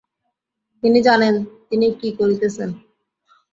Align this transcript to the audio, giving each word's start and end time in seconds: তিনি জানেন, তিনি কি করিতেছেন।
তিনি 0.83 0.99
জানেন, 1.01 1.35
তিনি 1.69 1.87
কি 1.99 2.09
করিতেছেন। 2.19 2.69